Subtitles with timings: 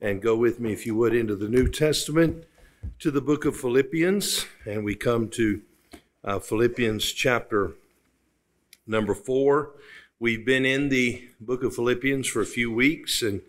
[0.00, 2.44] and go with me, if you would, into the New Testament
[2.98, 4.46] to the book of Philippians.
[4.64, 5.62] And we come to
[6.24, 7.72] uh, Philippians chapter
[8.86, 9.72] number four.
[10.20, 13.42] We've been in the book of Philippians for a few weeks, and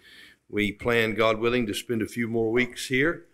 [0.49, 3.25] we plan, God willing, to spend a few more weeks here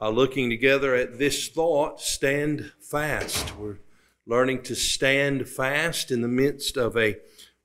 [0.00, 3.56] uh, looking together at this thought stand fast.
[3.56, 3.78] We're
[4.26, 7.18] learning to stand fast in the midst of a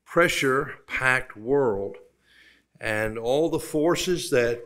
[0.05, 1.97] pressure packed world
[2.79, 4.63] and all the forces that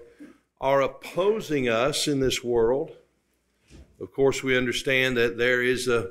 [0.65, 2.89] are opposing us in this world.
[4.01, 6.09] Of course, we understand that there is a,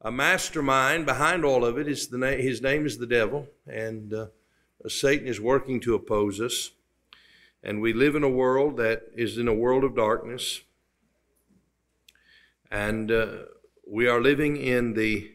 [0.00, 1.88] a mastermind behind all of it.
[1.88, 4.26] Is the na- his name is the devil, and uh,
[4.86, 6.70] Satan is working to oppose us.
[7.60, 10.60] And we live in a world that is in a world of darkness.
[12.70, 13.26] And uh,
[13.84, 15.32] we are living in the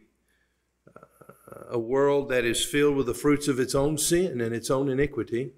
[0.87, 4.71] uh, a world that is filled with the fruits of its own sin and its
[4.71, 5.51] own iniquity.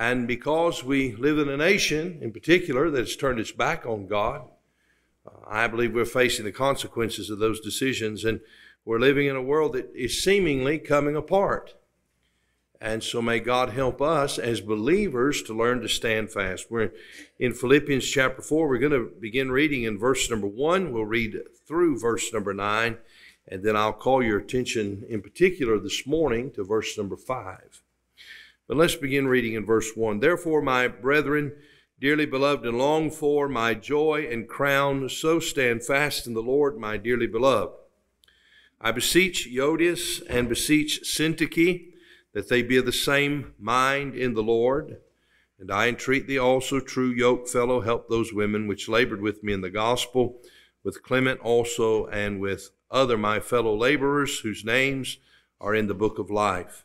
[0.00, 4.06] And because we live in a nation, in particular, that has turned its back on
[4.06, 4.48] God,
[5.26, 8.24] uh, I believe we're facing the consequences of those decisions.
[8.24, 8.40] And
[8.86, 11.74] we're living in a world that is seemingly coming apart.
[12.80, 16.70] And so may God help us as believers to learn to stand fast.
[16.70, 16.92] We're
[17.38, 18.68] in Philippians chapter 4.
[18.68, 20.92] We're going to begin reading in verse number 1.
[20.92, 21.36] We'll read
[21.68, 22.96] through verse number 9.
[23.48, 27.82] And then I'll call your attention in particular this morning to verse number 5.
[28.70, 30.20] But let's begin reading in verse 1.
[30.20, 31.56] Therefore, my brethren,
[32.00, 36.78] dearly beloved and longed for, my joy and crown, so stand fast in the Lord,
[36.78, 37.74] my dearly beloved.
[38.80, 41.94] I beseech Euodias and beseech Syntyche
[42.32, 44.98] that they be of the same mind in the Lord.
[45.58, 49.52] And I entreat thee also, true yoke fellow, help those women which labored with me
[49.52, 50.38] in the gospel,
[50.84, 55.16] with Clement also, and with other my fellow laborers whose names
[55.60, 56.84] are in the book of life.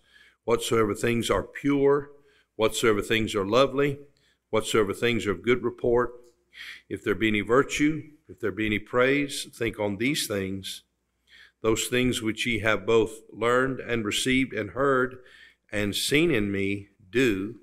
[0.51, 2.11] whatsoever things are pure,
[2.57, 3.97] whatsoever things are lovely,
[4.49, 6.11] whatsoever things are of good report,
[6.89, 10.83] if there be any virtue, if there be any praise, think on these things,
[11.61, 15.19] those things which ye have both learned and received and heard
[15.71, 17.55] and seen in me, do,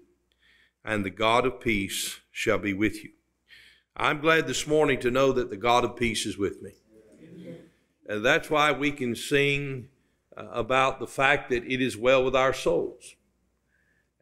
[0.82, 3.10] and the God of peace shall be with you.
[3.98, 6.72] I'm glad this morning to know that the God of peace is with me.
[8.06, 9.88] And that's why we can sing
[10.52, 13.16] about the fact that it is well with our souls.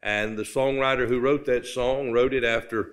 [0.02, 2.92] And the songwriter who wrote that song wrote it after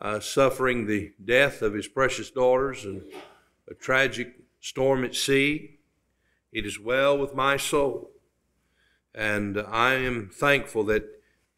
[0.00, 3.02] uh, suffering the death of his precious daughters and
[3.68, 5.78] a tragic storm at sea.
[6.52, 8.10] It is well with my soul.
[9.14, 11.04] And I am thankful that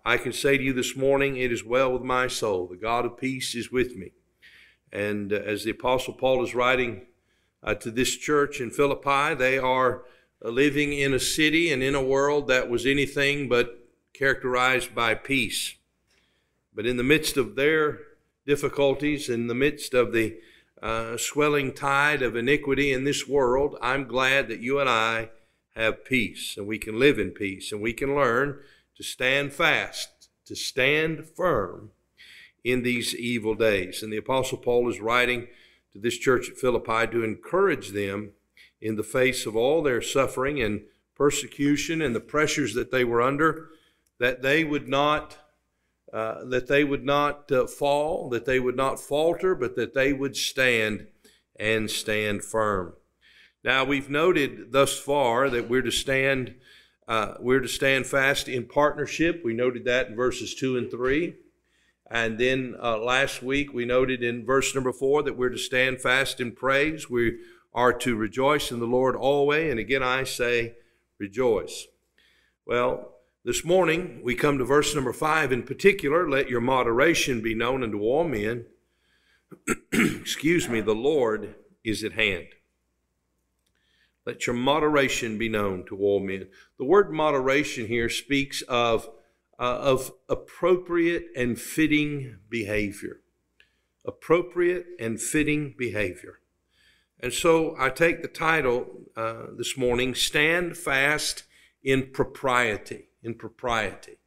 [0.05, 2.67] I can say to you this morning, it is well with my soul.
[2.67, 4.13] The God of peace is with me.
[4.93, 7.07] And uh, as the Apostle Paul is writing
[7.63, 10.03] uh, to this church in Philippi, they are
[10.51, 13.79] living in a city and in a world that was anything but
[14.13, 15.75] characterized by peace.
[16.75, 18.01] But in the midst of their
[18.47, 20.39] difficulties, in the midst of the
[20.83, 25.31] uh, swelling tide of iniquity in this world, I'm glad that you and I
[25.77, 28.59] have peace and we can live in peace and we can learn
[28.97, 31.91] to stand fast, to stand firm
[32.65, 34.03] in these evil days.
[34.03, 35.47] And the Apostle Paul is writing
[35.93, 38.33] to this church at Philippi to encourage them
[38.83, 40.83] in the face of all their suffering and
[41.15, 43.69] persecution and the pressures that they were under,
[44.19, 45.39] that they would not
[46.13, 50.13] uh, that they would not uh, fall, that they would not falter, but that they
[50.13, 51.07] would stand
[51.59, 52.93] and stand firm.
[53.65, 56.57] Now we've noted thus far that we're to stand
[57.09, 59.43] uh, we're to stand fast in partnership.
[59.45, 61.37] We noted that in verses two and three.
[62.11, 66.01] And then uh, last week we noted in verse number four that we're to stand
[66.01, 67.09] fast in praise.
[67.09, 67.39] We
[67.75, 69.71] are to rejoice in the Lord always.
[69.71, 70.75] And again, I say,
[71.19, 71.87] rejoice.
[72.67, 73.13] Well,
[73.45, 76.29] this morning we come to verse number five in particular.
[76.29, 78.67] Let your moderation be known unto all men.
[79.93, 81.55] excuse me, the Lord
[81.85, 82.47] is at hand.
[84.25, 86.49] Let your moderation be known to all men.
[86.79, 89.11] The word moderation here speaks of,
[89.59, 93.23] uh, of appropriate and fitting behavior.
[94.05, 96.39] Appropriate and fitting behavior.
[97.23, 98.85] And so I take the title
[99.17, 101.45] uh, this morning Stand Fast
[101.85, 103.11] in Propriety.
[103.23, 104.19] In Propriety.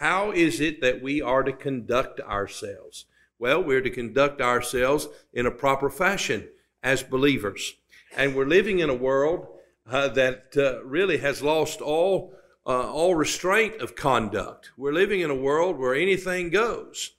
[0.00, 3.06] How is it that we are to conduct ourselves?
[3.38, 6.48] Well, we're to conduct ourselves in a proper fashion
[6.82, 7.72] as believers.
[8.14, 9.46] And we're living in a world
[9.90, 12.34] uh, that uh, really has lost all,
[12.66, 14.72] uh, all restraint of conduct.
[14.76, 17.12] We're living in a world where anything goes.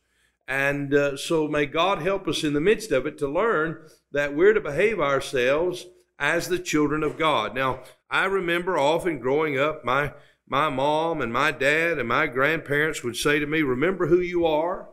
[0.47, 4.33] And uh, so may God help us in the midst of it to learn that
[4.33, 5.85] we're to behave ourselves
[6.17, 7.53] as the children of God.
[7.53, 10.13] Now, I remember often growing up, my,
[10.47, 14.45] my mom and my dad and my grandparents would say to me, Remember who you
[14.45, 14.87] are,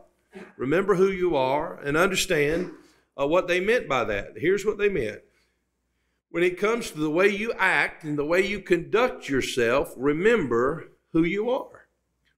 [0.57, 2.71] remember who you are, and understand
[3.19, 4.33] uh, what they meant by that.
[4.35, 5.21] Here's what they meant
[6.31, 10.91] when it comes to the way you act and the way you conduct yourself, remember
[11.11, 11.87] who you are.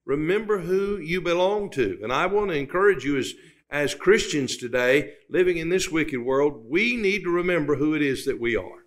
[0.04, 2.00] Remember who you belong to.
[2.02, 3.34] And I want to encourage you as,
[3.74, 8.24] as Christians today, living in this wicked world, we need to remember who it is
[8.26, 8.86] that we are.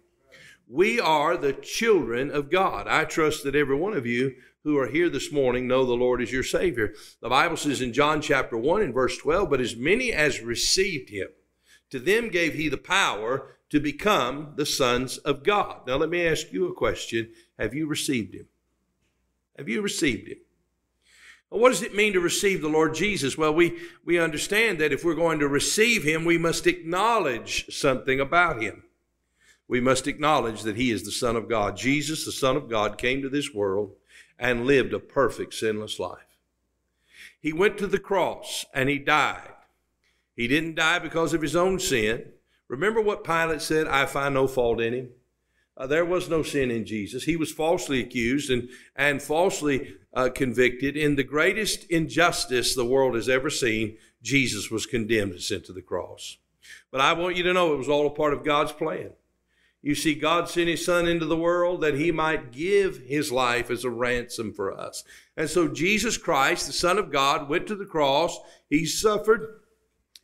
[0.68, 2.86] We are the children of God.
[2.86, 6.22] I trust that every one of you who are here this morning know the Lord
[6.22, 6.94] is your Savior.
[7.20, 11.10] The Bible says in John chapter 1 and verse 12, But as many as received
[11.10, 11.28] him,
[11.90, 15.80] to them gave he the power to become the sons of God.
[15.88, 18.46] Now, let me ask you a question Have you received Him?
[19.58, 20.38] Have you received Him?
[21.48, 23.38] What does it mean to receive the Lord Jesus?
[23.38, 28.18] Well, we, we understand that if we're going to receive Him, we must acknowledge something
[28.20, 28.82] about Him.
[29.68, 31.76] We must acknowledge that He is the Son of God.
[31.76, 33.92] Jesus, the Son of God, came to this world
[34.38, 36.18] and lived a perfect, sinless life.
[37.40, 39.52] He went to the cross and He died.
[40.34, 42.32] He didn't die because of His own sin.
[42.68, 45.08] Remember what Pilate said, I find no fault in him?
[45.76, 47.24] Uh, there was no sin in Jesus.
[47.24, 50.96] He was falsely accused and, and falsely uh, convicted.
[50.96, 55.72] In the greatest injustice the world has ever seen, Jesus was condemned and sent to
[55.72, 56.38] the cross.
[56.90, 59.10] But I want you to know it was all a part of God's plan.
[59.82, 63.70] You see, God sent His Son into the world that He might give His life
[63.70, 65.04] as a ransom for us.
[65.36, 68.36] And so Jesus Christ, the Son of God, went to the cross.
[68.68, 69.60] He suffered,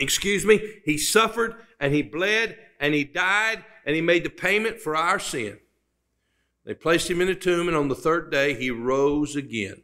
[0.01, 4.81] excuse me, He suffered and he bled and he died and he made the payment
[4.81, 5.59] for our sin.
[6.65, 9.83] They placed him in a tomb, and on the third day he rose again.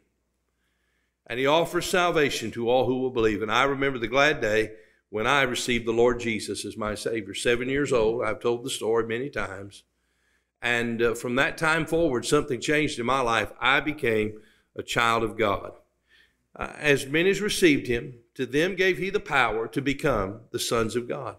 [1.25, 3.41] And he offers salvation to all who will believe.
[3.41, 4.71] And I remember the glad day
[5.09, 7.33] when I received the Lord Jesus as my Savior.
[7.33, 9.83] Seven years old, I've told the story many times.
[10.61, 13.51] And uh, from that time forward, something changed in my life.
[13.61, 14.41] I became
[14.75, 15.73] a child of God.
[16.55, 20.59] Uh, as many as received him, to them gave he the power to become the
[20.59, 21.37] sons of God.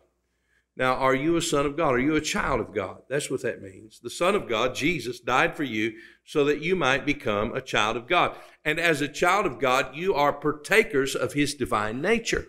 [0.81, 1.93] Now, are you a son of God?
[1.93, 3.03] Are you a child of God?
[3.07, 4.01] That's what that means.
[4.01, 5.93] The Son of God, Jesus, died for you
[6.25, 8.35] so that you might become a child of God.
[8.65, 12.47] And as a child of God, you are partakers of his divine nature.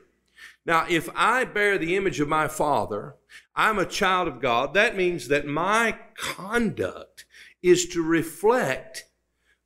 [0.65, 3.15] Now, if I bear the image of my Father,
[3.53, 4.73] I'm a child of God.
[4.75, 7.25] That means that my conduct
[7.61, 9.03] is to reflect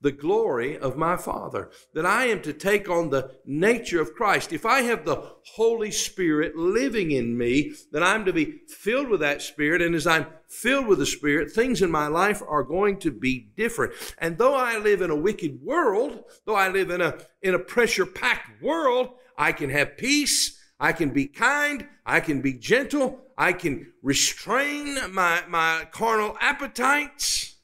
[0.05, 4.53] the glory of my Father, that I am to take on the nature of Christ.
[4.53, 9.21] If I have the Holy Spirit living in me, then I'm to be filled with
[9.21, 9.81] that Spirit.
[9.81, 13.49] And as I'm filled with the Spirit, things in my life are going to be
[13.57, 13.93] different.
[14.19, 17.59] And though I live in a wicked world, though I live in a, in a
[17.59, 20.61] pressure packed world, I can have peace.
[20.79, 21.87] I can be kind.
[22.05, 23.21] I can be gentle.
[23.39, 27.54] I can restrain my, my carnal appetites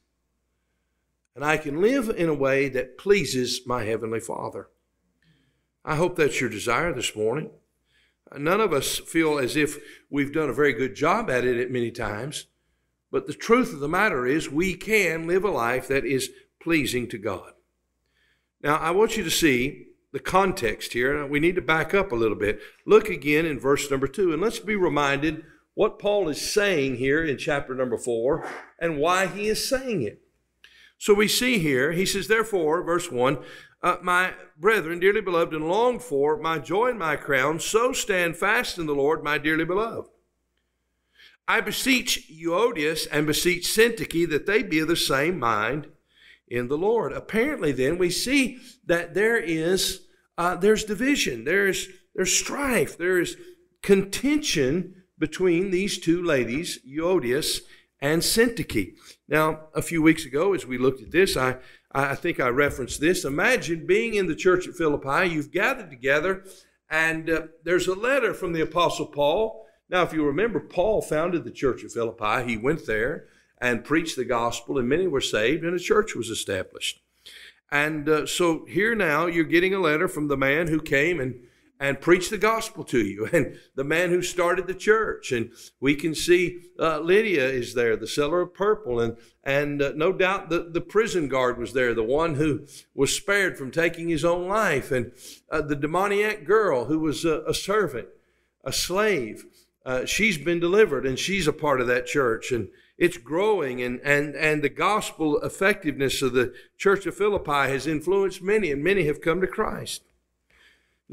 [1.36, 4.68] and I can live in a way that pleases my Heavenly Father.
[5.84, 7.50] I hope that's your desire this morning.
[8.38, 9.78] None of us feel as if
[10.10, 12.46] we've done a very good job at it at many times,
[13.12, 16.30] but the truth of the matter is we can live a life that is
[16.62, 17.54] pleasing to God.
[18.64, 21.26] Now, I want you to see the context here.
[21.26, 22.60] We need to back up a little bit.
[22.86, 27.24] Look again in verse number two, and let's be reminded what Paul is saying here
[27.24, 28.48] in chapter number four
[28.80, 30.22] and why he is saying it.
[31.01, 33.39] So we see here, he says, therefore, verse 1,
[33.81, 38.38] uh, my brethren, dearly beloved and longed for, my joy and my crown, so stand
[38.38, 40.12] fast in the Lord, my dearly beloved.
[41.48, 45.88] I beseech Euodias and beseech Syntyche that they be of the same mind
[46.48, 47.13] in the Lord.
[47.13, 50.01] Apparently, then, we see that there is
[50.38, 53.38] uh, there's division, there's there's strife, there is
[53.81, 57.62] contention between these two ladies, Euodias
[58.01, 58.96] and Syntyche.
[59.27, 61.58] Now, a few weeks ago, as we looked at this, I,
[61.91, 63.24] I think I referenced this.
[63.24, 66.43] Imagine being in the church at Philippi, you've gathered together,
[66.89, 69.65] and uh, there's a letter from the Apostle Paul.
[69.89, 72.50] Now, if you remember, Paul founded the church at Philippi.
[72.50, 73.27] He went there
[73.60, 77.01] and preached the gospel, and many were saved, and a church was established.
[77.72, 81.41] And uh, so here now, you're getting a letter from the man who came and
[81.82, 83.28] and preach the gospel to you.
[83.34, 85.32] And the man who started the church.
[85.32, 89.00] And we can see uh, Lydia is there, the seller of purple.
[89.00, 93.16] And, and uh, no doubt the, the prison guard was there, the one who was
[93.16, 94.92] spared from taking his own life.
[94.92, 95.12] And
[95.50, 98.10] uh, the demoniac girl who was a, a servant,
[98.64, 99.46] a slave.
[99.84, 102.52] Uh, she's been delivered and she's a part of that church.
[102.52, 102.70] And
[103.00, 108.44] it's growing and, and, and the gospel effectiveness of the church of Philippi has influenced
[108.44, 110.04] many and many have come to Christ.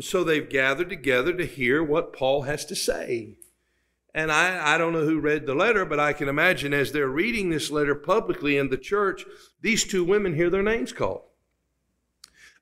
[0.00, 3.37] So they've gathered together to hear what Paul has to say.
[4.14, 7.09] And I, I don't know who read the letter, but I can imagine as they're
[7.09, 9.25] reading this letter publicly in the church,
[9.61, 11.23] these two women hear their names called.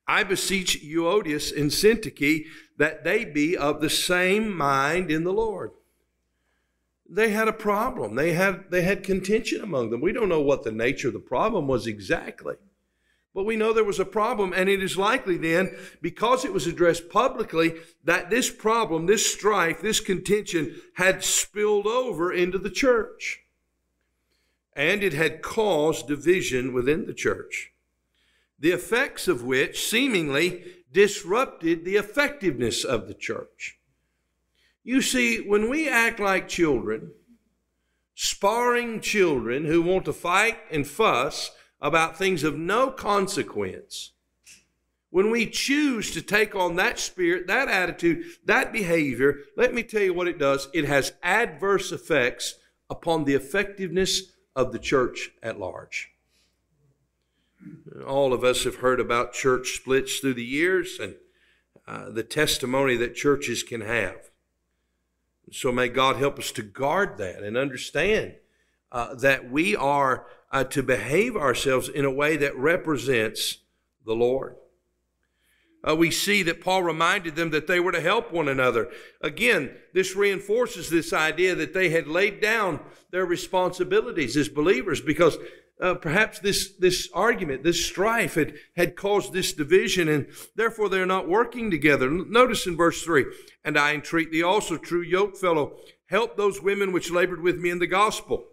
[0.09, 2.47] I beseech Euodias and Syntyche
[2.79, 5.73] that they be of the same mind in the Lord.
[7.09, 8.15] They had a problem.
[8.15, 10.01] They had, they had contention among them.
[10.01, 12.57] We don't know what the nature of the problem was exactly.
[13.37, 16.67] But we know there was a problem, and it is likely then, because it was
[16.67, 23.43] addressed publicly, that this problem, this strife, this contention had spilled over into the church.
[24.73, 27.73] And it had caused division within the church,
[28.59, 33.79] the effects of which seemingly disrupted the effectiveness of the church.
[34.83, 37.13] You see, when we act like children,
[38.15, 44.13] sparring children who want to fight and fuss, about things of no consequence,
[45.11, 50.03] when we choose to take on that spirit, that attitude, that behavior, let me tell
[50.03, 50.69] you what it does.
[50.75, 52.57] It has adverse effects
[52.91, 56.11] upon the effectiveness of the church at large.
[58.07, 61.15] All of us have heard about church splits through the years and
[61.87, 64.31] uh, the testimony that churches can have.
[65.53, 68.35] So may God help us to guard that and understand
[68.97, 73.59] uh, that we are uh, to behave ourselves in a way that represents
[74.07, 74.57] the Lord.
[75.87, 78.91] Uh, we see that Paul reminded them that they were to help one another.
[79.21, 85.37] Again, this reinforces this idea that they had laid down their responsibilities as believers because
[85.79, 91.05] uh, perhaps this, this argument, this strife had, had caused this division and therefore they're
[91.05, 92.09] not working together.
[92.11, 93.27] Notice in verse 3
[93.63, 95.77] And I entreat thee also, true yoke fellow,
[96.07, 98.47] help those women which labored with me in the gospel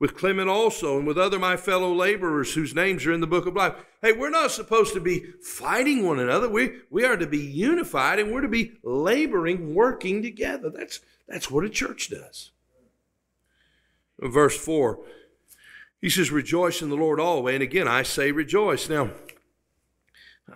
[0.00, 3.46] with Clement also, and with other my fellow laborers whose names are in the book
[3.46, 3.74] of life.
[4.00, 6.48] Hey, we're not supposed to be fighting one another.
[6.48, 10.70] We, we are to be unified and we're to be laboring, working together.
[10.70, 12.50] That's, that's what a church does.
[14.20, 15.00] Verse 4,
[16.00, 17.54] he says, Rejoice in the Lord always.
[17.54, 18.88] And again, I say rejoice.
[18.88, 19.10] Now,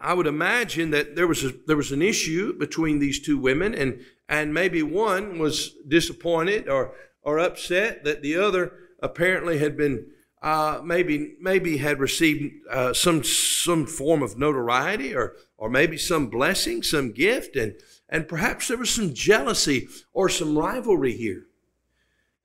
[0.00, 3.74] I would imagine that there was a, there was an issue between these two women,
[3.74, 8.72] and and maybe one was disappointed or or upset that the other
[9.02, 10.06] apparently had been
[10.42, 16.28] uh, maybe maybe had received uh, some some form of notoriety or or maybe some
[16.28, 17.74] blessing, some gift, and
[18.08, 21.46] and perhaps there was some jealousy or some rivalry here.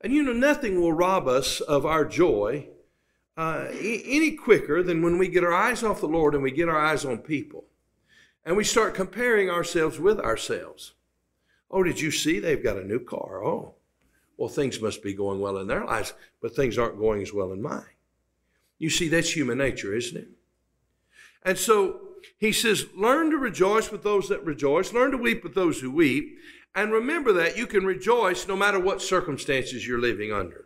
[0.02, 2.68] And you know, nothing will rob us of our joy
[3.36, 6.70] uh, any quicker than when we get our eyes off the Lord and we get
[6.70, 7.66] our eyes on people,
[8.46, 10.94] and we start comparing ourselves with ourselves.
[11.72, 13.44] Oh, did you see they've got a new car?
[13.44, 13.76] Oh,
[14.38, 17.51] well, things must be going well in their lives, but things aren't going as well
[17.51, 17.84] in mine.
[18.77, 20.27] You see, that's human nature, isn't it?
[21.44, 22.01] And so
[22.38, 25.89] he says, learn to rejoice with those that rejoice, learn to weep with those who
[25.89, 26.38] weep,
[26.75, 30.65] and remember that you can rejoice no matter what circumstances you're living under.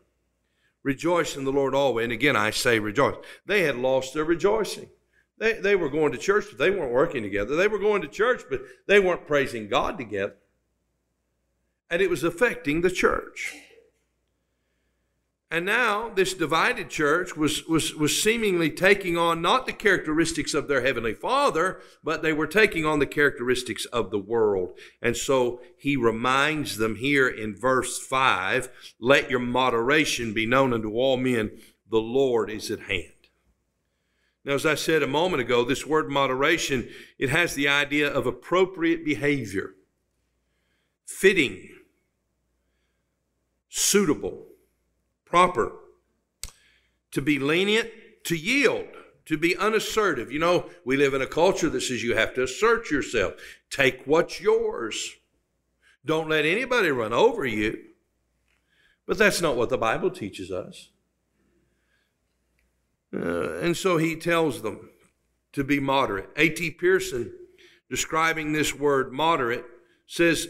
[0.83, 2.05] Rejoice in the Lord always.
[2.05, 3.15] And again, I say rejoice.
[3.45, 4.89] They had lost their rejoicing.
[5.37, 7.55] They, they were going to church, but they weren't working together.
[7.55, 10.35] They were going to church, but they weren't praising God together
[11.91, 13.53] and it was affecting the church.
[15.53, 20.69] And now this divided church was, was, was seemingly taking on not the characteristics of
[20.69, 24.79] their heavenly father, but they were taking on the characteristics of the world.
[25.01, 28.69] And so he reminds them here in verse 5
[29.01, 31.51] let your moderation be known unto all men,
[31.89, 33.11] the Lord is at hand.
[34.45, 36.87] Now, as I said a moment ago, this word moderation,
[37.19, 39.71] it has the idea of appropriate behavior,
[41.05, 41.67] fitting,
[43.71, 44.47] suitable,
[45.23, 45.71] proper,
[47.11, 47.89] to be lenient,
[48.25, 48.85] to yield,
[49.25, 50.31] to be unassertive.
[50.31, 53.33] You know, we live in a culture that says you have to assert yourself,
[53.69, 55.11] take what's yours.
[56.05, 57.79] Don't let anybody run over you.
[59.07, 60.89] But that's not what the Bible teaches us.
[63.13, 64.89] Uh, and so he tells them
[65.53, 66.29] to be moderate.
[66.35, 66.71] A.T.
[66.71, 67.33] Pierson,
[67.89, 69.65] describing this word moderate,
[70.07, 70.47] says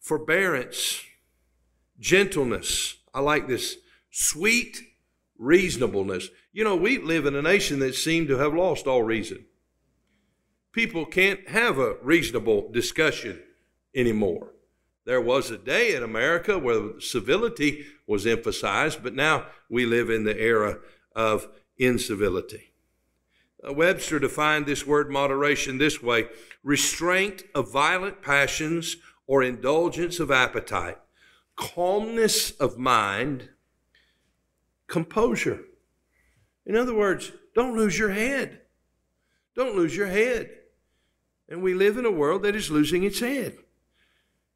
[0.00, 1.02] forbearance
[1.98, 2.96] gentleness.
[3.12, 3.76] I like this.
[4.10, 4.80] Sweet
[5.38, 6.28] reasonableness.
[6.52, 9.44] You know, we live in a nation that seemed to have lost all reason.
[10.72, 13.40] People can't have a reasonable discussion
[13.94, 14.52] anymore.
[15.04, 20.24] There was a day in America where civility was emphasized, but now we live in
[20.24, 20.78] the era
[21.16, 22.72] of incivility.
[23.66, 26.28] Uh, Webster defined this word moderation this way
[26.62, 30.98] restraint of violent passions or indulgence of appetite,
[31.58, 33.48] calmness of mind,
[34.86, 35.60] composure.
[36.64, 38.60] In other words, don't lose your head.
[39.56, 40.50] Don't lose your head.
[41.48, 43.58] And we live in a world that is losing its head.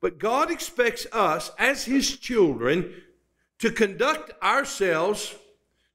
[0.01, 2.95] But God expects us as His children
[3.59, 5.35] to conduct ourselves,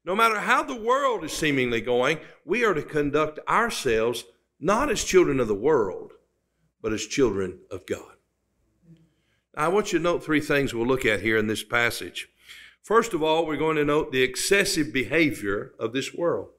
[0.04, 4.24] no matter how the world is seemingly going, we are to conduct ourselves
[4.60, 6.12] not as children of the world,
[6.82, 8.17] but as children of God.
[9.58, 12.28] I want you to note three things we'll look at here in this passage.
[12.80, 16.50] First of all, we're going to note the excessive behavior of this world.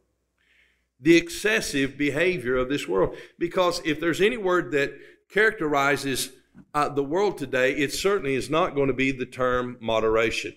[0.99, 3.15] The excessive behavior of this world.
[3.39, 4.99] Because if there's any word that
[5.31, 6.31] characterizes
[6.73, 10.53] uh, the world today, it certainly is not going to be the term moderation.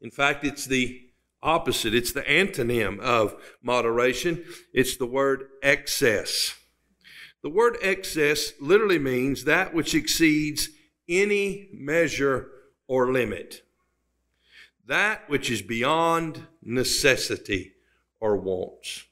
[0.00, 1.02] In fact, it's the
[1.42, 4.42] opposite, it's the antonym of moderation.
[4.72, 6.54] It's the word excess.
[7.42, 10.70] The word excess literally means that which exceeds
[11.08, 12.50] any measure
[12.86, 13.62] or limit,
[14.86, 17.72] that which is beyond necessity
[18.20, 19.04] or wants.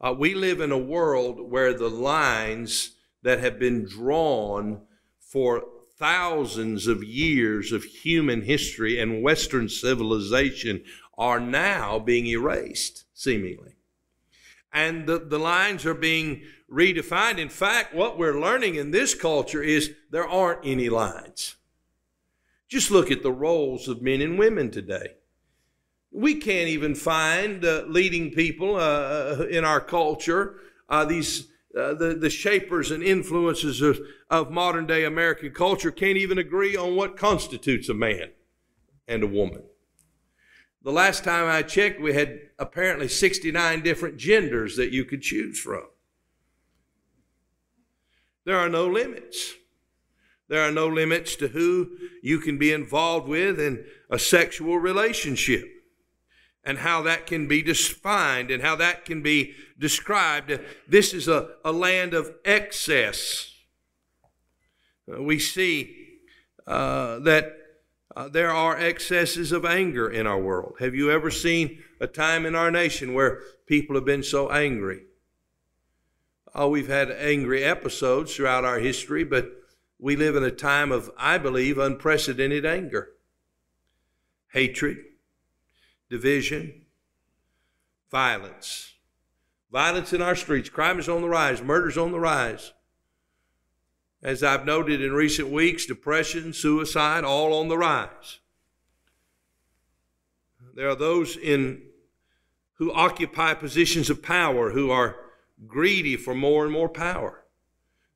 [0.00, 2.92] Uh, we live in a world where the lines
[3.22, 4.82] that have been drawn
[5.18, 5.64] for
[5.96, 10.84] thousands of years of human history and Western civilization
[11.16, 13.73] are now being erased, seemingly.
[14.74, 17.38] And the, the lines are being redefined.
[17.38, 21.56] In fact, what we're learning in this culture is there aren't any lines.
[22.68, 25.14] Just look at the roles of men and women today.
[26.10, 30.56] We can't even find uh, leading people uh, in our culture,
[30.88, 33.98] uh, these uh, the, the shapers and influences of,
[34.30, 38.30] of modern day American culture can't even agree on what constitutes a man
[39.08, 39.64] and a woman.
[40.84, 45.58] The last time I checked, we had apparently 69 different genders that you could choose
[45.58, 45.86] from.
[48.44, 49.54] There are no limits.
[50.48, 55.64] There are no limits to who you can be involved with in a sexual relationship
[56.62, 60.52] and how that can be defined and how that can be described.
[60.86, 63.50] This is a, a land of excess.
[65.10, 66.18] Uh, we see
[66.66, 67.63] uh, that
[68.16, 70.76] uh, there are excesses of anger in our world.
[70.78, 75.02] Have you ever seen a time in our nation where people have been so angry?
[76.54, 79.50] Oh, we've had angry episodes throughout our history, but
[79.98, 83.10] we live in a time of, I believe, unprecedented anger,
[84.52, 84.98] hatred,
[86.08, 86.82] division,
[88.12, 88.92] violence.
[89.72, 90.68] Violence in our streets.
[90.68, 91.60] Crime is on the rise.
[91.60, 92.73] Murder's on the rise.
[94.24, 98.40] As I've noted in recent weeks, depression, suicide, all on the rise.
[100.74, 101.82] There are those in
[102.78, 105.16] who occupy positions of power who are
[105.66, 107.44] greedy for more and more power.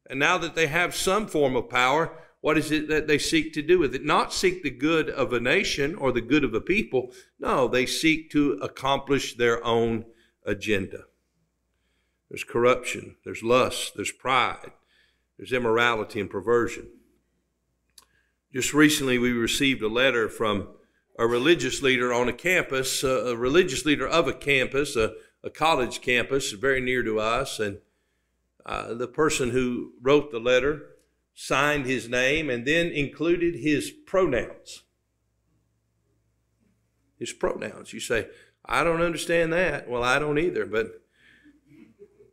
[0.09, 3.53] And now that they have some form of power, what is it that they seek
[3.53, 4.03] to do with it?
[4.03, 7.12] Not seek the good of a nation or the good of a people.
[7.38, 10.07] No, they seek to accomplish their own
[10.47, 11.05] agenda.
[12.31, 14.73] There's corruption, there's lust, there's pride,
[15.38, 16.88] there's immorality and perversion.
[18.53, 20.68] Just recently, we received a letter from
[21.18, 26.01] a religious leader on a campus, a religious leader of a campus, a, a college
[26.01, 27.61] campus very near to us.
[27.61, 27.79] And
[28.66, 30.87] uh, the person who wrote the letter
[31.35, 34.83] signed his name, and then included his pronouns.
[37.16, 37.92] His pronouns.
[37.92, 38.27] You say,
[38.64, 39.88] I don't understand that.
[39.88, 41.01] Well, I don't either, but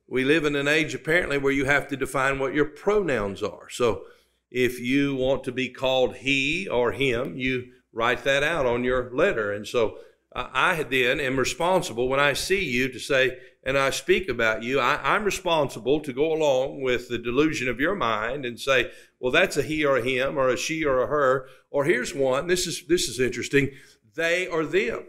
[0.07, 3.69] we live in an age apparently where you have to define what your pronouns are.
[3.69, 4.03] So
[4.51, 9.09] if you want to be called he or him, you write that out on your
[9.11, 9.51] letter.
[9.51, 9.97] And so
[10.35, 14.79] I then am responsible when I see you to say, and I speak about you,
[14.79, 19.31] I, am responsible to go along with the delusion of your mind and say, well,
[19.31, 21.47] that's a he or a him or a she or a her.
[21.71, 22.47] Or here's one.
[22.47, 23.71] This is this is interesting.
[24.13, 25.05] They or them.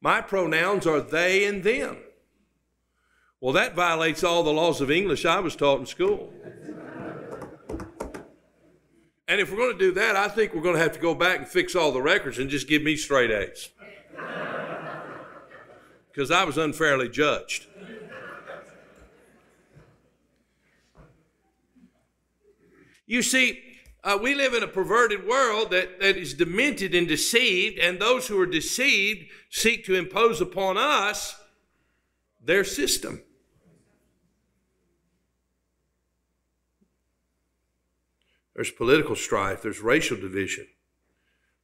[0.00, 1.98] My pronouns are they and them.
[3.40, 6.30] Well, that violates all the laws of English I was taught in school.
[9.26, 11.14] And if we're going to do that, I think we're going to have to go
[11.14, 13.70] back and fix all the records and just give me straight A's
[16.12, 17.66] because I was unfairly judged.
[23.06, 23.62] You see,
[24.02, 28.28] Uh, we live in a perverted world that, that is demented and deceived, and those
[28.28, 31.38] who are deceived seek to impose upon us
[32.42, 33.22] their system.
[38.60, 40.66] There's political strife, there's racial division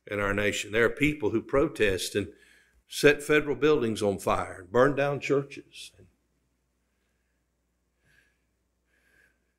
[0.07, 0.73] in our nation.
[0.73, 2.29] There are people who protest and
[2.89, 5.93] set federal buildings on fire and burn down churches.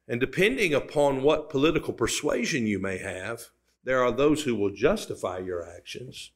[0.08, 3.50] And depending upon what political persuasion you may have,
[3.84, 6.32] there are those who will justify your actions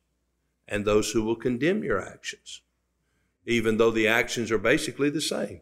[0.68, 2.62] and those who will condemn your actions,
[3.48, 5.62] even though the actions are basically the same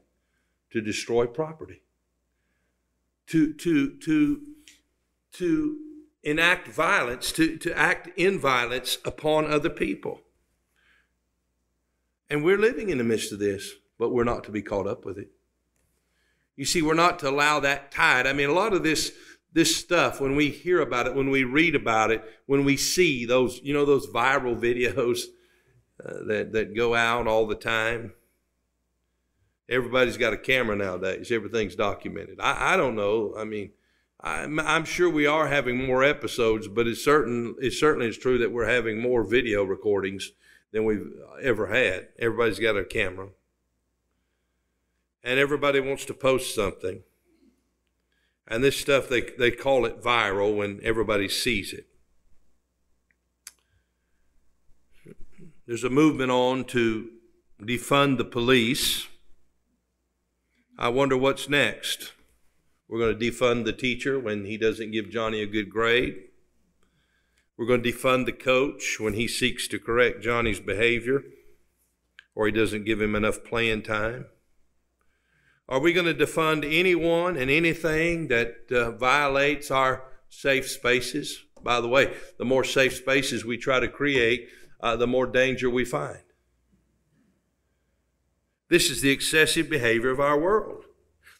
[0.71, 1.82] to destroy property,
[3.28, 4.41] to, to, to,
[5.39, 5.78] to
[6.23, 10.21] enact violence, to, to act in violence upon other people.
[12.30, 15.06] And we're living in the midst of this, but we're not to be caught up
[15.06, 15.32] with it.
[16.56, 18.28] You see, we're not to allow that tide.
[18.28, 19.13] I mean, a lot of this
[19.52, 23.25] this stuff when we hear about it, when we read about it, when we see
[23.25, 25.21] those, you know, those viral videos
[26.06, 28.13] uh, that that go out all the time.
[29.69, 31.32] Everybody's got a camera nowadays.
[31.32, 32.39] Everything's documented.
[32.39, 33.36] I, I don't know.
[33.38, 33.71] I mean,
[34.21, 38.38] I'm, I'm, sure we are having more episodes, but it's certain it certainly is true
[38.39, 40.34] that we're having more video recordings
[40.71, 41.08] than we've
[41.41, 42.10] ever had.
[42.19, 43.29] Everybody's got a camera
[45.23, 47.03] and everybody wants to post something.
[48.47, 51.86] And this stuff, they, they call it viral when everybody sees it.
[55.67, 57.10] There's a movement on to
[57.62, 59.08] defund the police.
[60.79, 62.13] I wonder what's next.
[62.89, 66.23] We're going to defund the teacher when he doesn't give Johnny a good grade.
[67.56, 71.23] We're going to defund the coach when he seeks to correct Johnny's behavior
[72.34, 74.25] or he doesn't give him enough playing time.
[75.67, 81.43] Are we going to defund anyone and anything that uh, violates our safe spaces?
[81.62, 84.47] By the way, the more safe spaces we try to create,
[84.80, 86.23] uh, the more danger we find.
[88.69, 90.79] This is the excessive behavior of our world.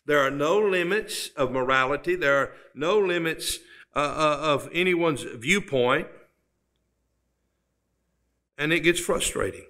[0.10, 3.60] There are no limits of morality, there are no limits
[3.96, 6.08] uh, uh of anyone's viewpoint,
[8.58, 9.68] and it gets frustrating.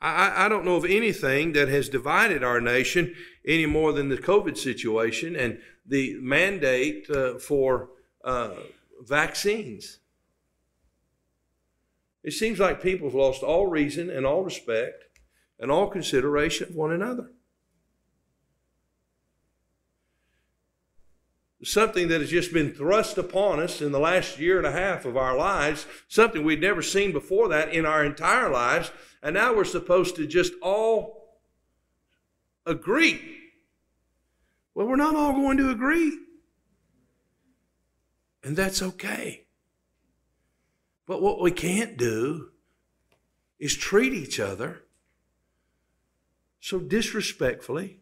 [0.00, 3.14] I, I don't know of anything that has divided our nation
[3.46, 7.90] any more than the COVID situation and the mandate uh, for
[8.24, 8.54] uh,
[9.02, 9.98] vaccines.
[12.24, 15.04] It seems like people have lost all reason and all respect
[15.60, 17.32] and all consideration of one another.
[21.64, 25.04] Something that has just been thrust upon us in the last year and a half
[25.04, 28.90] of our lives, something we'd never seen before that in our entire lives,
[29.22, 31.38] and now we're supposed to just all
[32.66, 33.38] agree.
[34.74, 36.18] Well, we're not all going to agree.
[38.42, 39.44] And that's okay.
[41.06, 42.50] But what we can't do
[43.60, 44.82] is treat each other
[46.58, 48.00] so disrespectfully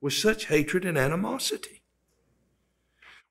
[0.00, 1.75] with such hatred and animosity.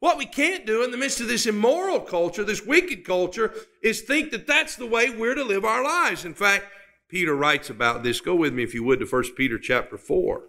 [0.05, 4.01] What we can't do in the midst of this immoral culture, this wicked culture, is
[4.01, 6.25] think that that's the way we're to live our lives.
[6.25, 6.65] In fact,
[7.07, 8.21] Peter writes about this.
[8.21, 10.43] Go with me, if you would, to 1 Peter chapter 4.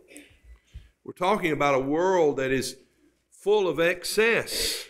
[1.04, 2.76] We're talking about a world that is
[3.30, 4.84] full of excess,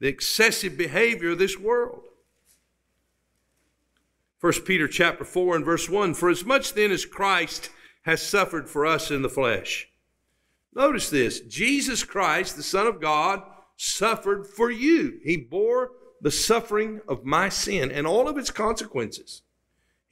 [0.00, 2.04] the excessive behavior of this world.
[4.40, 7.68] 1 Peter chapter 4 and verse 1 For as much then as Christ
[8.04, 9.91] has suffered for us in the flesh.
[10.74, 13.42] Notice this Jesus Christ, the Son of God,
[13.76, 15.20] suffered for you.
[15.24, 19.42] He bore the suffering of my sin and all of its consequences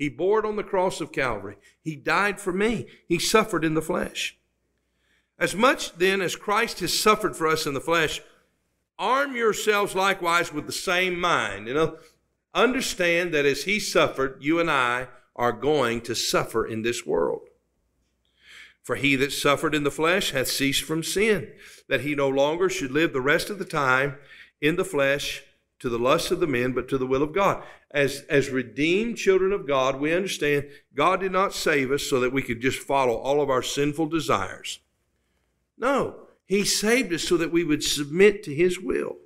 [0.01, 1.57] he bore it on the cross of Calvary.
[1.83, 2.87] He died for me.
[3.07, 4.35] He suffered in the flesh.
[5.39, 8.23] As much then as Christ has suffered for us in the flesh,
[8.99, 11.69] arm yourselves likewise with the same mind.
[11.69, 11.99] You know,
[12.55, 17.50] understand that as he suffered, you and I are going to suffer in this world.
[18.83, 21.53] For he that suffered in the flesh hath ceased from sin,
[21.89, 24.17] that he no longer should live the rest of the time
[24.61, 25.43] in the flesh
[25.81, 27.63] to the lust of the men, but to the will of God.
[27.91, 32.33] As, as redeemed children of God, we understand God did not save us so that
[32.33, 34.79] we could just follow all of our sinful desires.
[35.77, 39.17] No, He saved us so that we would submit to His will.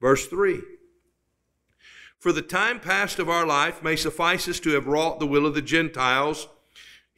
[0.00, 0.60] Verse 3
[2.18, 5.46] For the time past of our life may suffice us to have wrought the will
[5.46, 6.46] of the Gentiles.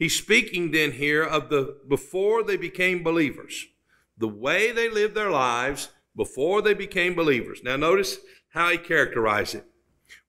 [0.03, 3.67] He's speaking then here of the before they became believers,
[4.17, 7.61] the way they lived their lives before they became believers.
[7.63, 8.17] Now, notice
[8.49, 9.65] how he characterized it.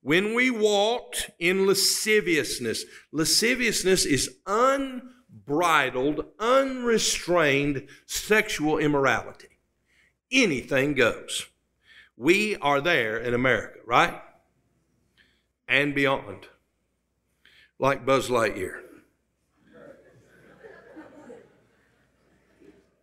[0.01, 9.59] When we walked in lasciviousness, lasciviousness is unbridled, unrestrained sexual immorality.
[10.31, 11.47] Anything goes.
[12.15, 14.21] We are there in America, right?
[15.67, 16.47] And beyond.
[17.77, 18.84] Like Buzz Lightyear.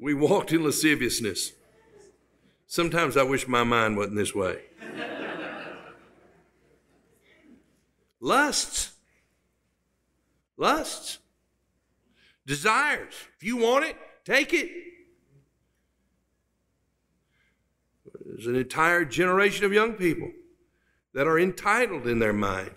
[0.02, 1.52] We walked in lasciviousness.
[2.66, 4.58] Sometimes I wish my mind wasn't this way.
[8.18, 8.94] Lusts.
[10.56, 11.20] Lusts.
[12.44, 13.14] Desires.
[13.36, 14.70] If you want it, take it.
[18.26, 20.32] There's an entire generation of young people
[21.14, 22.72] that are entitled in their mind.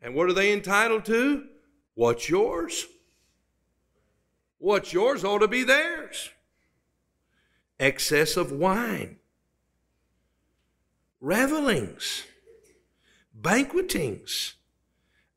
[0.00, 1.44] And what are they entitled to?
[1.94, 2.88] What's yours?
[4.62, 6.30] What's yours ought to be theirs.
[7.80, 9.16] Excess of wine,
[11.20, 12.22] revelings,
[13.34, 14.54] banquetings,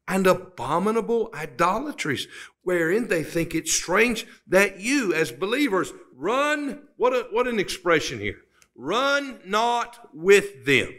[0.08, 2.28] and abominable idolatries,
[2.62, 6.84] wherein they think it strange that you, as believers, run.
[6.96, 8.42] What, a, what an expression here.
[8.76, 10.94] Run not with them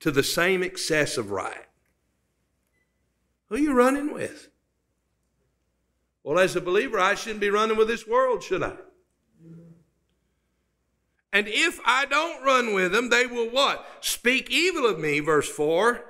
[0.00, 1.68] to the same excess of riot.
[3.50, 4.48] Who are you running with?
[6.24, 8.72] Well, as a believer, I shouldn't be running with this world, should I?
[11.34, 13.86] And if I don't run with them, they will what?
[14.00, 16.02] Speak evil of me, verse 4.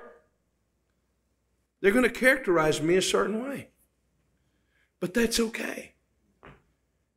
[1.81, 3.69] They're going to characterize me a certain way.
[4.99, 5.95] But that's okay.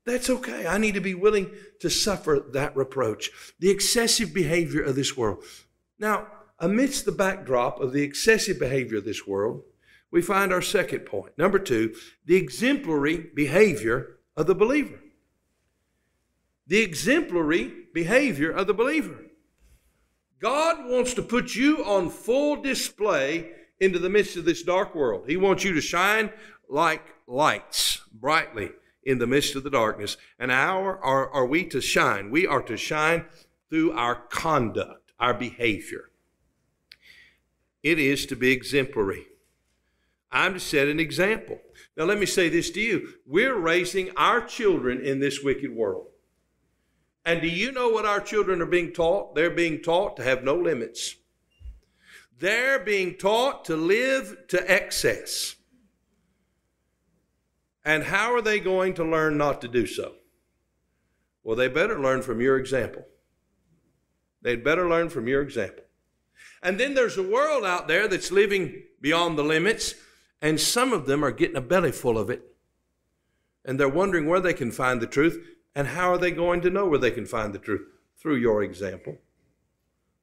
[0.04, 0.66] That's okay.
[0.66, 3.30] I need to be willing to suffer that reproach.
[3.60, 5.44] The excessive behavior of this world.
[5.98, 9.64] Now, amidst the backdrop of the excessive behavior of this world,
[10.10, 11.36] we find our second point.
[11.36, 11.94] Number two,
[12.24, 15.00] the exemplary behavior of the believer.
[16.66, 19.24] The exemplary behavior of the believer.
[20.40, 25.24] God wants to put you on full display into the midst of this dark world.
[25.28, 26.30] He wants you to shine
[26.68, 28.70] like lights brightly
[29.02, 30.16] in the midst of the darkness.
[30.38, 32.30] And how are, are we to shine?
[32.30, 33.24] We are to shine
[33.70, 36.10] through our conduct, our behavior.
[37.82, 39.26] It is to be exemplary.
[40.30, 41.58] I'm to set an example.
[41.96, 43.08] Now, let me say this to you.
[43.26, 46.08] We're raising our children in this wicked world.
[47.24, 49.34] And do you know what our children are being taught?
[49.34, 51.16] They're being taught to have no limits.
[52.38, 55.56] They're being taught to live to excess.
[57.84, 60.14] And how are they going to learn not to do so?
[61.42, 63.04] Well, they better learn from your example.
[64.42, 65.84] They'd better learn from your example.
[66.62, 69.94] And then there's a world out there that's living beyond the limits,
[70.40, 72.42] and some of them are getting a belly full of it.
[73.64, 76.70] And they're wondering where they can find the truth, and how are they going to
[76.70, 77.86] know where they can find the truth?
[78.16, 79.18] Through your example.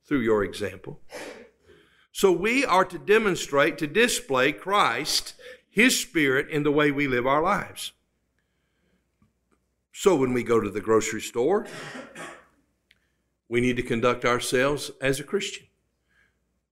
[0.05, 0.99] Through your example.
[2.11, 5.33] So we are to demonstrate, to display Christ
[5.69, 7.91] his Spirit in the way we live our lives.
[9.91, 11.67] So when we go to the grocery store,
[13.49, 15.67] we need to conduct ourselves as a Christian.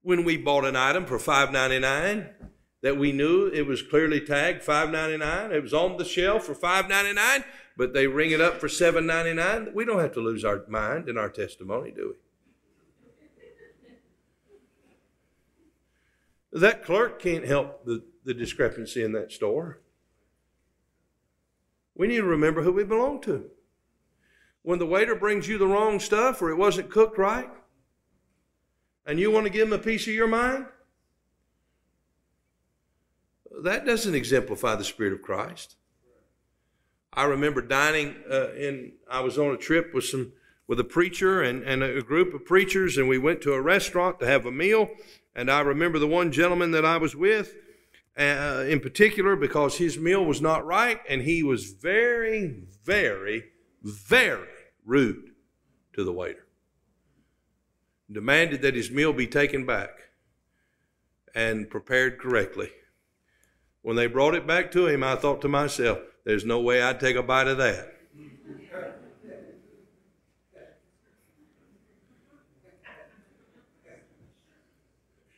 [0.02, 2.43] When we bought an item for $5.99
[2.84, 7.44] that we knew it was clearly tagged $5.99, it was on the shelf for $5.99,
[7.76, 11.18] but they ring it up for $7.99, we don't have to lose our mind in
[11.18, 12.16] our testimony, do we?
[16.60, 19.80] That clerk can't help the the discrepancy in that store.
[21.96, 23.50] We need to remember who we belong to.
[24.64, 27.50] When the waiter brings you the wrong stuff or it wasn't cooked right,
[29.06, 30.66] and you want to give him a piece of your mind,
[33.62, 35.76] that doesn't exemplify the Spirit of Christ.
[37.14, 40.34] I remember dining uh, in, I was on a trip with some,
[40.68, 44.20] with a preacher and, and a group of preachers, and we went to a restaurant
[44.20, 44.90] to have a meal.
[45.36, 47.56] And I remember the one gentleman that I was with,
[48.18, 53.46] uh, in particular because his meal was not right and he was very, very,
[53.84, 54.48] very
[54.86, 55.32] rude
[55.94, 56.46] to the waiter.
[58.12, 59.90] Demanded that his meal be taken back
[61.34, 62.70] and prepared correctly.
[63.84, 67.02] When they brought it back to him, I thought to myself, there's no way I'd
[67.02, 67.90] take a bite of that.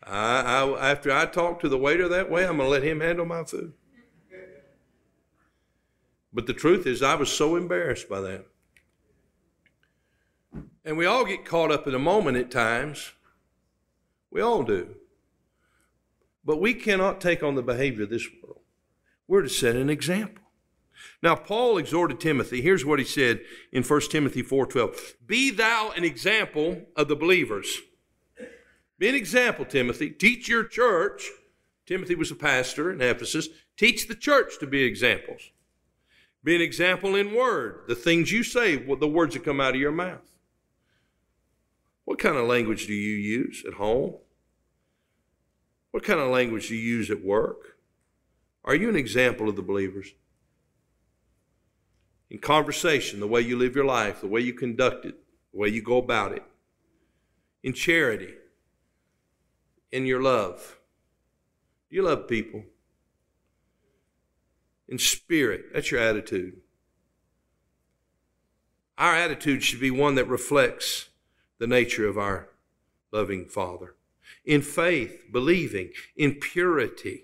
[0.04, 3.02] I, I, after I talk to the waiter that way, I'm going to let him
[3.02, 3.74] handle my food.
[6.32, 8.46] But the truth is, I was so embarrassed by that.
[10.84, 13.14] And we all get caught up in a moment at times.
[14.30, 14.98] We all do.
[16.46, 18.62] But we cannot take on the behavior of this world.
[19.28, 20.44] We're to set an example.
[21.22, 22.62] Now, Paul exhorted Timothy.
[22.62, 25.16] Here's what he said in 1 Timothy 4.12.
[25.26, 27.82] Be thou an example of the believers
[28.98, 30.10] be an example, Timothy.
[30.10, 31.30] Teach your church.
[31.86, 33.50] Timothy was a pastor in Ephesus.
[33.78, 35.52] Teach the church to be examples.
[36.44, 39.82] Be an example in word, the things you say, the words that come out of
[39.82, 40.32] your mouth.
[42.06, 44.16] What kind of language do you use at home?
[45.96, 47.78] What kind of language do you use at work?
[48.66, 50.14] Are you an example of the believers?
[52.30, 55.16] In conversation, the way you live your life, the way you conduct it,
[55.54, 56.44] the way you go about it.
[57.64, 58.34] In charity,
[59.90, 60.80] in your love.
[61.90, 62.64] Do you love people?
[64.90, 66.58] In spirit, that's your attitude.
[68.98, 71.08] Our attitude should be one that reflects
[71.58, 72.50] the nature of our
[73.14, 73.95] loving Father.
[74.46, 77.24] In faith, believing, in purity.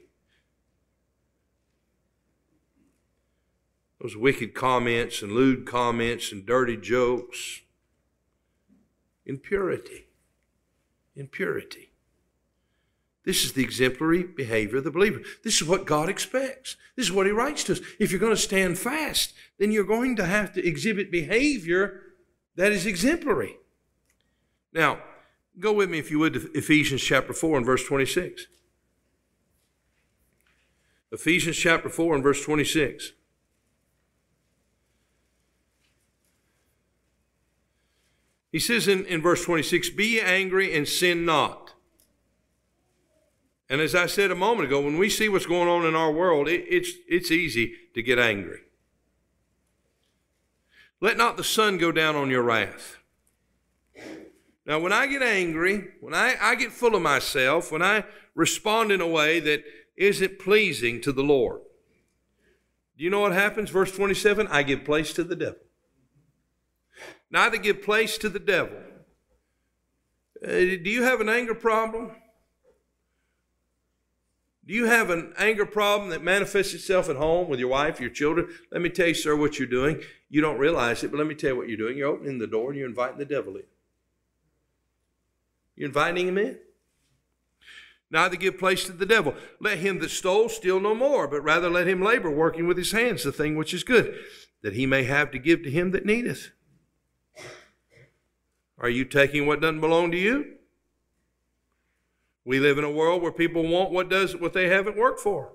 [4.02, 7.62] Those wicked comments and lewd comments and dirty jokes.
[9.26, 10.08] In purity.
[11.16, 11.92] In purity.
[13.24, 15.22] This is the exemplary behavior of the believer.
[15.44, 16.76] This is what God expects.
[16.96, 17.82] This is what He writes to us.
[18.00, 22.02] If you're going to stand fast, then you're going to have to exhibit behavior
[22.56, 23.58] that is exemplary.
[24.74, 25.00] Now,
[25.60, 28.48] go with me, if you would, to Ephesians chapter 4 and verse 26.
[31.12, 33.12] Ephesians chapter 4 and verse 26.
[38.52, 41.74] He says in, in verse 26, Be angry and sin not.
[43.70, 46.12] And as I said a moment ago, when we see what's going on in our
[46.12, 48.60] world, it, it's, it's easy to get angry.
[51.00, 52.98] Let not the sun go down on your wrath.
[54.66, 58.04] Now, when I get angry, when I, I get full of myself, when I
[58.36, 59.64] respond in a way that
[59.98, 61.62] isn't pleasing to the Lord,
[62.98, 63.72] do you know what happens?
[63.72, 65.60] Verse 27 I give place to the devil.
[67.32, 68.78] Now, to give place to the devil.
[70.46, 72.12] Uh, do you have an anger problem?
[74.66, 78.10] Do you have an anger problem that manifests itself at home with your wife, your
[78.10, 78.50] children?
[78.72, 80.02] Let me tell you, sir, what you're doing.
[80.30, 81.98] You don't realize it, but let me tell you what you're doing.
[81.98, 83.64] You're opening the door and you're inviting the devil in.
[85.76, 86.60] You're inviting him in.
[88.10, 89.34] Neither give place to the devil.
[89.60, 92.92] Let him that stole steal no more, but rather let him labor, working with his
[92.92, 94.14] hands the thing which is good,
[94.62, 96.52] that he may have to give to him that needeth.
[98.78, 100.56] Are you taking what doesn't belong to you?
[102.44, 105.54] We live in a world where people want what does what they haven't worked for.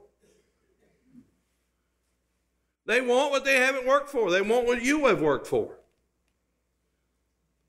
[2.86, 4.30] They want what they haven't worked for.
[4.30, 5.78] They want what you have worked for.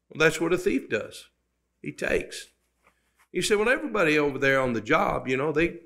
[0.10, 1.26] Well, that's what a thief does.
[1.88, 2.48] He takes.
[3.32, 5.78] You said, well, everybody over there on the job, you know, they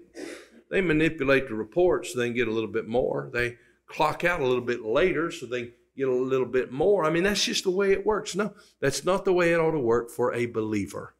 [0.71, 3.29] they manipulate the reports so they can get a little bit more.
[3.31, 7.05] They clock out a little bit later so they get a little bit more.
[7.05, 8.35] I mean, that's just the way it works.
[8.35, 11.13] No, that's not the way it ought to work for a believer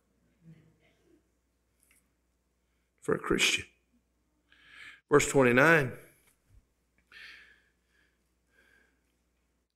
[3.01, 3.65] for a Christian.
[5.11, 5.91] Verse 29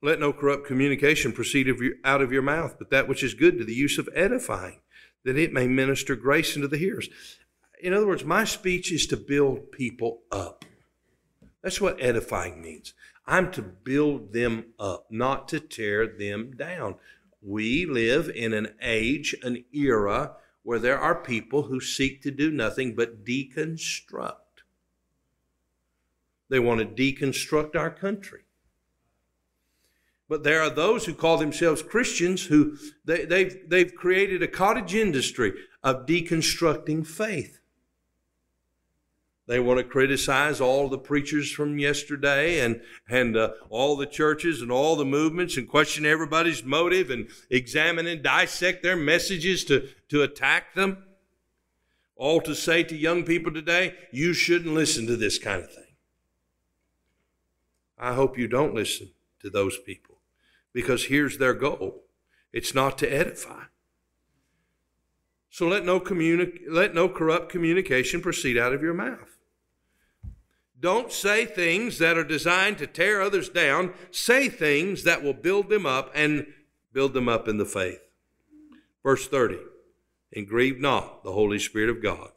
[0.05, 1.67] Let no corrupt communication proceed
[2.03, 4.81] out of your mouth, but that which is good to the use of edifying,
[5.25, 7.09] that it may minister grace unto the hearers.
[7.81, 10.63] In other words, my speech is to build people up.
[11.61, 12.93] That's what edifying means.
[13.27, 16.95] I'm to build them up, not to tear them down.
[17.41, 22.51] We live in an age, an era where there are people who seek to do
[22.51, 24.35] nothing but deconstruct.
[26.49, 28.44] They want to deconstruct our country.
[30.27, 34.95] But there are those who call themselves Christians who they, they've, they've created a cottage
[34.95, 37.59] industry of deconstructing faith.
[39.47, 44.63] They want to criticize all the preachers from yesterday and, and uh, all the churches
[44.63, 49.87] and all the movements and question everybody's motive and examine and dissect their messages to,
[50.09, 51.03] to attack them.
[52.15, 55.83] All to say to young people today, you shouldn't listen to this kind of thing.
[57.99, 59.11] I hope you don't listen
[59.41, 60.14] to those people
[60.75, 62.03] because here's their goal
[62.53, 63.63] it's not to edify.
[65.49, 69.35] So let no, communi- let no corrupt communication proceed out of your mouth
[70.85, 73.91] don't say things that are designed to tear others down.
[74.11, 76.45] Say things that will build them up and
[76.93, 78.01] build them up in the faith.
[79.01, 79.57] Verse 30
[80.33, 82.29] And grieve not the Holy Spirit of God.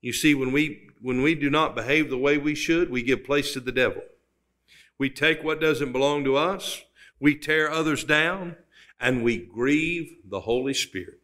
[0.00, 3.24] You see, when we, when we do not behave the way we should, we give
[3.24, 4.02] place to the devil.
[5.02, 6.84] We take what doesn't belong to us,
[7.18, 8.54] we tear others down,
[9.00, 11.18] and we grieve the Holy Spirit.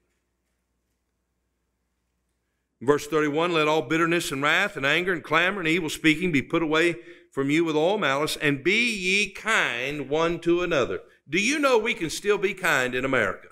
[2.80, 6.42] Verse 31 Let all bitterness and wrath and anger and clamor and evil speaking be
[6.42, 6.96] put away
[7.30, 10.98] from you with all malice, and be ye kind one to another.
[11.30, 13.50] Do you know we can still be kind in America?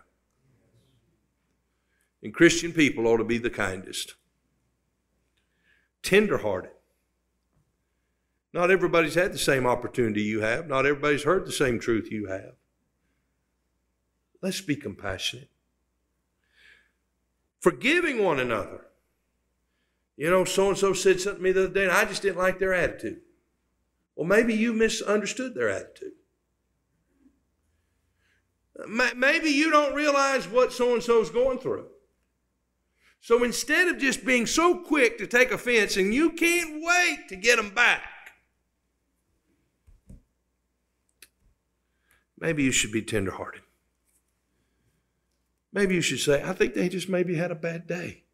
[2.21, 4.17] And Christian people ought to be the kindest,
[6.03, 6.73] tenderhearted.
[8.57, 12.29] Not everybody's had the same opportunity you have, not everybody's heard the same truth you
[12.29, 12.55] have.
[14.41, 15.51] Let's be compassionate.
[17.61, 18.87] Forgiving one another.
[20.17, 22.23] You know, so and so said something to me the other day, and I just
[22.23, 23.21] didn't like their attitude.
[24.15, 26.13] Well, maybe you misunderstood their attitude.
[28.89, 31.89] Maybe you don't realize what so and so is going through.
[33.21, 37.37] So instead of just being so quick to take offense and you can't wait to
[37.37, 38.03] get them back,
[42.39, 43.63] maybe you should be tenderhearted.
[45.73, 48.25] Maybe you should say, I think they just maybe had a bad day.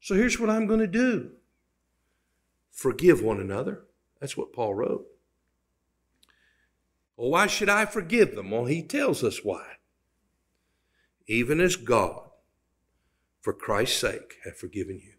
[0.00, 1.32] So here's what I'm going to do
[2.72, 3.84] forgive one another.
[4.20, 5.06] That's what Paul wrote.
[7.16, 8.50] Well, why should I forgive them?
[8.50, 9.64] Well, he tells us why.
[11.26, 12.30] Even as God,
[13.40, 15.14] for Christ's sake, have forgiven you.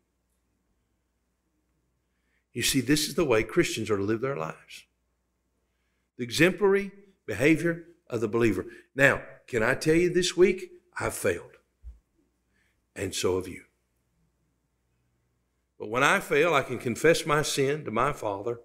[2.53, 4.85] You see, this is the way Christians are to live their lives.
[6.17, 6.91] The exemplary
[7.29, 8.65] behavior of the believer.
[8.95, 11.57] Now, can I tell you this week, I've failed.
[12.95, 13.65] And so have you.
[15.77, 18.59] But when I fail, I can confess my sin to my Father.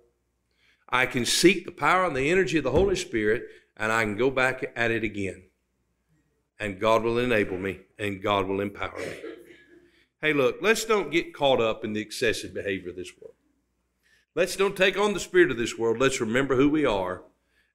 [0.89, 3.45] I can seek the power and the energy of the Holy Spirit,
[3.77, 5.45] and I can go back at it again.
[6.59, 9.17] And God will enable me, and God will empower me.
[10.23, 13.35] Hey, look, let's don't get caught up in the excessive behavior of this world.
[14.35, 16.01] Let's don't take on the spirit of this world.
[16.01, 17.25] Let's remember who we are,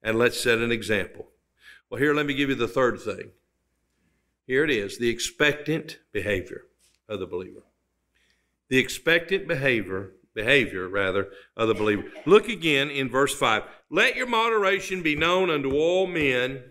[0.02, 1.28] and let's set an example.
[1.88, 3.30] Well, here, let me give you the third thing.
[4.46, 6.62] Here it is the expectant behavior
[7.08, 7.62] of the believer
[8.70, 12.04] the expectant behavior behavior rather of the believer.
[12.24, 13.64] Look again in verse 5.
[13.90, 16.62] Let your moderation be known unto all men.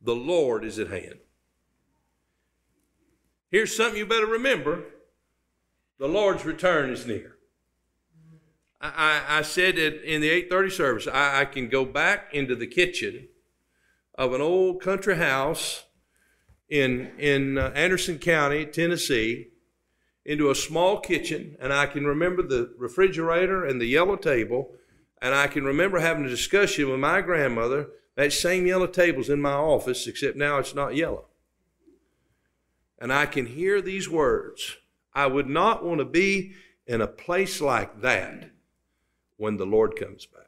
[0.00, 1.18] The Lord is at hand.
[3.50, 4.84] Here's something you better remember.
[5.98, 7.35] The Lord's return is near.
[8.80, 11.08] I, I, said it in the 830 service.
[11.08, 13.28] I, I can go back into the kitchen
[14.14, 15.84] of an old country house
[16.68, 19.48] in, in uh, Anderson County, Tennessee,
[20.24, 24.72] into a small kitchen, and I can remember the refrigerator and the yellow table,
[25.22, 27.88] and I can remember having a discussion with my grandmother.
[28.16, 31.26] That same yellow table's in my office, except now it's not yellow.
[32.98, 34.76] And I can hear these words
[35.14, 36.54] I would not want to be
[36.86, 38.50] in a place like that
[39.36, 40.46] when the Lord comes back.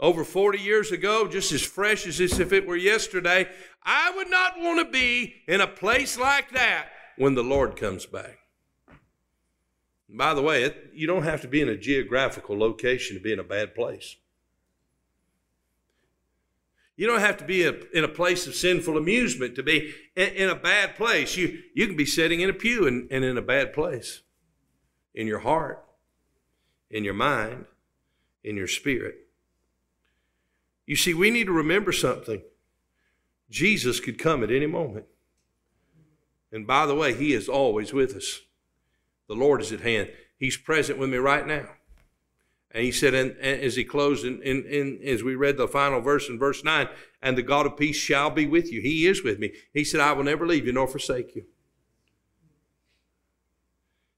[0.00, 3.46] over 40 years ago, just as fresh as if it were yesterday,
[3.82, 8.06] I would not want to be in a place like that when the Lord comes
[8.06, 8.38] back.
[10.08, 13.32] By the way, it, you don't have to be in a geographical location to be
[13.32, 14.16] in a bad place.
[16.96, 20.28] You don't have to be a, in a place of sinful amusement to be in,
[20.28, 21.36] in, a bad place.
[21.36, 24.22] You, you can be sitting in a pew and, and in a bad place
[25.14, 25.84] in your heart,
[26.90, 27.66] in your mind,
[28.44, 29.26] in your spirit.
[30.86, 32.42] You see, we need to remember something.
[33.48, 35.06] Jesus could come at any moment.
[36.52, 38.40] And by the way, He is always with us.
[39.28, 40.10] The Lord is at hand.
[40.36, 41.68] He's present with me right now.
[42.72, 46.00] And he said, and, and as he closed, in, in, as we read the final
[46.00, 46.88] verse in verse 9,
[47.20, 48.80] and the God of peace shall be with you.
[48.80, 49.52] He is with me.
[49.74, 51.44] He said, I will never leave you nor forsake you.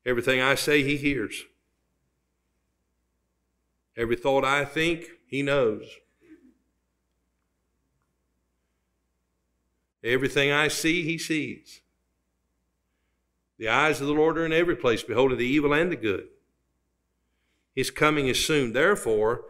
[0.05, 1.44] Everything I say, he hears.
[3.96, 5.84] Every thought I think, he knows.
[10.03, 11.80] Everything I see, he sees.
[13.59, 16.28] The eyes of the Lord are in every place, beholding the evil and the good.
[17.76, 18.72] His coming is soon.
[18.72, 19.44] Therefore,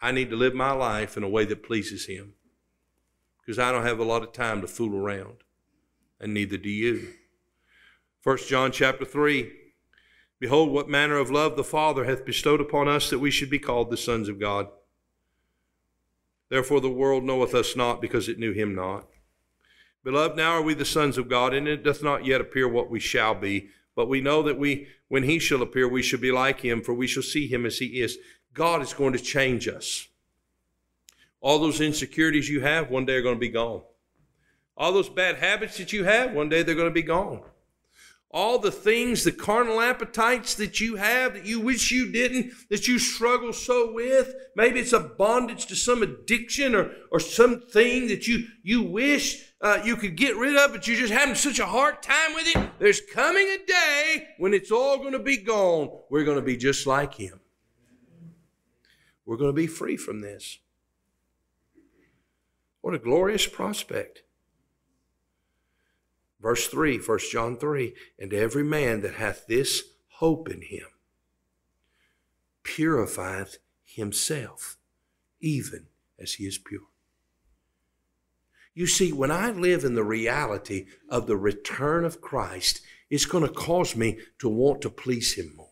[0.00, 2.34] I need to live my life in a way that pleases Him.
[3.40, 5.36] Because I don't have a lot of time to fool around,
[6.20, 7.14] and neither do you.
[8.28, 9.50] 1 John chapter 3
[10.38, 13.58] Behold, what manner of love the Father hath bestowed upon us that we should be
[13.58, 14.68] called the sons of God.
[16.50, 19.08] Therefore, the world knoweth us not because it knew Him not.
[20.04, 22.90] Beloved, now are we the sons of God, and it doth not yet appear what
[22.90, 23.70] we shall be.
[23.96, 26.92] But we know that we, when he shall appear, we shall be like him, for
[26.92, 28.18] we shall see him as he is.
[28.52, 30.06] God is going to change us.
[31.40, 33.84] All those insecurities you have, one day are going to be gone.
[34.76, 37.40] All those bad habits that you have, one day they're going to be gone.
[38.30, 42.86] All the things, the carnal appetites that you have that you wish you didn't, that
[42.86, 48.28] you struggle so with, maybe it's a bondage to some addiction or, or something that
[48.28, 51.66] you, you wish uh, you could get rid of, but you're just having such a
[51.66, 52.70] hard time with it.
[52.78, 55.90] There's coming a day when it's all going to be gone.
[56.10, 57.40] We're going to be just like Him.
[59.24, 60.58] We're going to be free from this.
[62.82, 64.22] What a glorious prospect.
[66.40, 69.82] Verse 3, 1 John 3 And every man that hath this
[70.18, 70.86] hope in him
[72.62, 74.76] purifieth himself,
[75.40, 75.86] even
[76.18, 76.88] as he is pure.
[78.78, 82.80] You see, when I live in the reality of the return of Christ,
[83.10, 85.66] it's going to cause me to want to please Him more.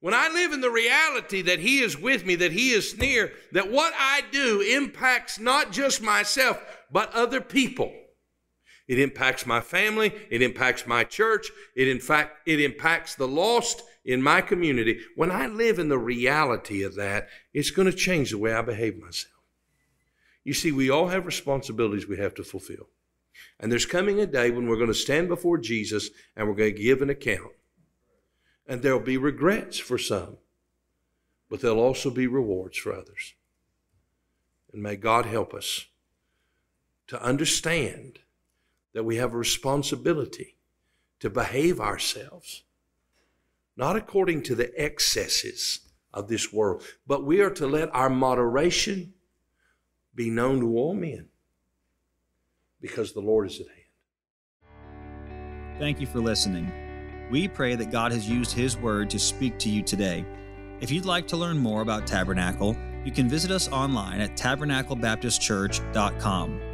[0.00, 3.32] When I live in the reality that He is with me, that He is near,
[3.52, 6.60] that what I do impacts not just myself,
[6.90, 7.92] but other people.
[8.86, 10.12] It impacts my family.
[10.30, 11.50] It impacts my church.
[11.74, 15.00] It, in fact, it impacts the lost in my community.
[15.16, 18.62] When I live in the reality of that, it's going to change the way I
[18.62, 19.32] behave myself.
[20.44, 22.88] You see, we all have responsibilities we have to fulfill.
[23.58, 26.74] And there's coming a day when we're going to stand before Jesus and we're going
[26.74, 27.52] to give an account.
[28.66, 30.36] And there'll be regrets for some,
[31.48, 33.34] but there'll also be rewards for others.
[34.72, 35.86] And may God help us
[37.06, 38.20] to understand
[38.94, 40.56] that we have a responsibility
[41.20, 42.62] to behave ourselves,
[43.76, 45.80] not according to the excesses
[46.12, 49.12] of this world, but we are to let our moderation
[50.14, 51.28] be known to all men
[52.80, 53.80] because the Lord is at hand.
[55.78, 56.72] Thank you for listening.
[57.30, 60.24] We pray that God has used His Word to speak to you today.
[60.80, 66.73] If you'd like to learn more about Tabernacle, you can visit us online at tabernaclebaptistchurch.com.